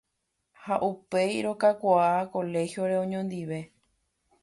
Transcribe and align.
ha 0.61 0.77
upéi 0.87 1.43
rokakuaa 1.47 2.19
colegio-re 2.33 3.01
oñondive. 3.05 3.65